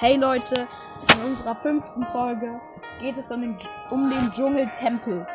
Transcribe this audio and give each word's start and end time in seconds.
Hey 0.00 0.16
Leute, 0.16 0.68
in 1.12 1.24
unserer 1.24 1.56
fünften 1.56 2.06
Folge 2.12 2.60
geht 3.00 3.16
es 3.16 3.32
um 3.32 3.40
den, 3.40 3.56
um 3.90 4.08
den 4.08 4.30
Dschungeltempel. 4.30 5.26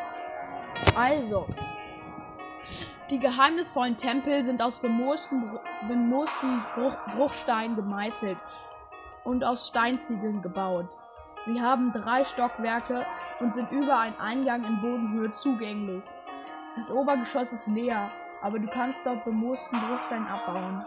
Also, 0.96 1.46
die 3.10 3.18
geheimnisvollen 3.18 3.98
Tempel 3.98 4.42
sind 4.42 4.62
aus 4.62 4.78
bemoosten, 4.78 5.50
bemoosten 5.86 6.62
Bruch, 6.74 6.96
Bruchsteinen 7.14 7.76
gemeißelt 7.76 8.38
und 9.24 9.44
aus 9.44 9.68
Steinziegeln 9.68 10.40
gebaut. 10.40 10.88
Sie 11.44 11.60
haben 11.60 11.92
drei 11.92 12.24
Stockwerke 12.24 13.04
und 13.40 13.54
sind 13.54 13.70
über 13.70 13.98
einen 13.98 14.18
Eingang 14.18 14.64
in 14.64 14.80
Bodenhöhe 14.80 15.30
zugänglich. 15.32 16.02
Das 16.78 16.90
Obergeschoss 16.90 17.52
ist 17.52 17.66
leer, 17.66 18.10
aber 18.40 18.58
du 18.58 18.66
kannst 18.68 18.98
dort 19.04 19.26
bemoosten 19.26 19.78
Bruchstein 19.78 20.26
abbauen. 20.26 20.82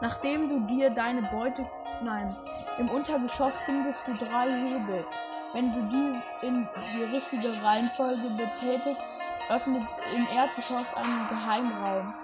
Nachdem 0.00 0.48
du 0.48 0.60
dir 0.66 0.90
deine 0.90 1.22
Beute 1.22 1.66
Nein. 2.02 2.36
Im 2.78 2.88
Untergeschoss 2.90 3.56
findest 3.66 4.06
du 4.06 4.14
drei 4.14 4.50
Hebel. 4.50 5.04
Wenn 5.52 5.72
du 5.72 5.80
die 5.90 6.46
in 6.46 6.68
die 6.94 7.02
richtige 7.04 7.60
Reihenfolge 7.62 8.28
betätigst, 8.36 9.08
öffnet 9.48 9.82
im 10.14 10.26
Erdgeschoss 10.32 10.86
einen 10.94 11.28
Geheimraum, 11.28 12.14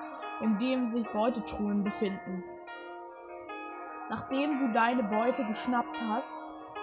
in 0.42 0.58
dem 0.58 0.92
sich 0.92 1.08
Beutetruhen 1.08 1.82
befinden. 1.82 2.44
Nachdem 4.10 4.60
du 4.60 4.72
deine 4.72 5.02
Beute 5.02 5.44
geschnappt 5.44 5.96
hast, 6.08 6.28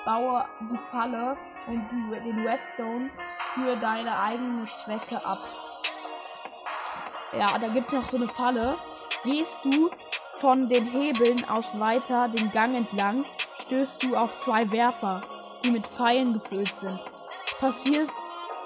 baue 0.04 0.46
die 0.62 0.80
Falle 0.90 1.38
und 1.68 1.88
die, 1.92 2.20
den 2.20 2.48
Redstone 2.48 3.10
für 3.54 3.76
deine 3.78 4.20
eigene 4.20 4.68
Strecke 4.68 5.18
ab. 5.24 5.38
Ja, 7.38 7.58
da 7.58 7.68
gibt 7.68 7.88
es 7.88 7.94
noch 7.94 8.08
so 8.08 8.18
eine 8.18 8.28
Falle. 8.28 8.76
Gehst 9.24 9.64
du 9.64 9.92
von 10.42 10.68
den 10.68 10.88
Hebeln 10.88 11.48
aus 11.48 11.80
weiter 11.80 12.28
den 12.28 12.52
Gang 12.52 12.76
entlang 12.76 13.24
stößt 13.62 14.02
du 14.02 14.16
auf 14.16 14.36
zwei 14.38 14.70
Werfer, 14.72 15.22
die 15.64 15.70
mit 15.70 15.86
Pfeilen 15.86 16.34
gefüllt 16.34 16.74
sind. 16.82 17.00
Passier, 17.60 18.08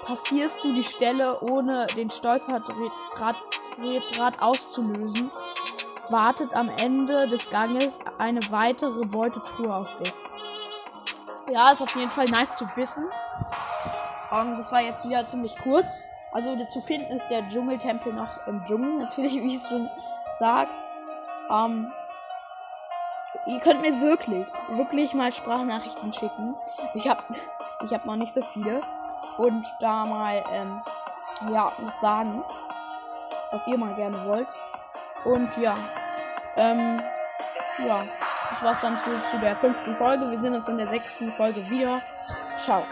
passierst 0.06 0.64
du 0.64 0.72
die 0.72 0.84
Stelle 0.84 1.38
ohne 1.42 1.86
den 1.94 2.10
Stolperdraht 2.10 3.36
auszulösen, 4.40 5.30
wartet 6.08 6.54
am 6.54 6.70
Ende 6.78 7.28
des 7.28 7.48
Ganges 7.50 7.92
eine 8.18 8.40
weitere 8.50 9.04
Beutetruhe 9.06 9.74
auf 9.74 9.94
dich. 9.98 10.14
Ja, 11.52 11.72
ist 11.72 11.82
auf 11.82 11.94
jeden 11.94 12.10
Fall 12.10 12.26
nice 12.26 12.56
zu 12.56 12.66
wissen. 12.74 13.04
Und 14.30 14.56
das 14.56 14.72
war 14.72 14.80
jetzt 14.80 15.04
wieder 15.04 15.26
ziemlich 15.26 15.54
kurz. 15.62 15.86
Also 16.32 16.56
zu 16.64 16.80
finden 16.80 17.12
ist 17.12 17.28
der 17.28 17.46
Dschungeltempel 17.50 18.14
noch 18.14 18.46
im 18.46 18.64
Dschungel, 18.64 18.98
natürlich, 19.02 19.34
wie 19.34 19.48
ich 19.48 19.56
es 19.56 19.68
schon 19.68 19.90
sage. 20.38 20.70
Ähm, 21.50 21.92
ihr 23.46 23.60
könnt 23.60 23.82
mir 23.82 24.00
wirklich, 24.00 24.46
wirklich 24.70 25.14
mal 25.14 25.32
Sprachnachrichten 25.32 26.12
schicken. 26.12 26.54
Ich 26.94 27.08
habe 27.08 27.22
ich 27.84 27.92
hab 27.92 28.04
noch 28.04 28.16
nicht 28.16 28.32
so 28.32 28.42
viele. 28.52 28.82
Und 29.38 29.66
da 29.80 30.06
mal, 30.06 30.42
ähm, 30.50 30.82
ja, 31.52 31.70
was 31.78 32.00
sagen, 32.00 32.42
was 33.50 33.66
ihr 33.66 33.76
mal 33.76 33.94
gerne 33.94 34.26
wollt. 34.26 34.48
Und 35.24 35.54
ja, 35.58 35.76
ähm, 36.56 37.02
ja, 37.86 38.04
das 38.50 38.62
war's 38.62 38.80
dann 38.80 38.98
zu, 39.04 39.10
zu 39.30 39.38
der 39.40 39.56
fünften 39.56 39.96
Folge. 39.96 40.30
Wir 40.30 40.40
sehen 40.40 40.54
uns 40.54 40.68
in 40.68 40.78
der 40.78 40.88
sechsten 40.88 41.30
Folge 41.32 41.68
wieder. 41.68 42.00
Ciao. 42.58 42.86